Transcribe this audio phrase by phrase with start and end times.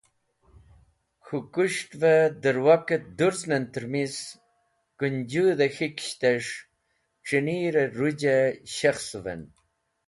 [1.25, 4.15] K̃hũ kis̃ht’v e dẽrwak et dũrzn en trẽmis,
[4.97, 6.53] Kũnjũdh-e K̃hikishtes̃h
[7.27, 8.21] C̃hinir-e rũj
[8.73, 9.41] shekhsũven.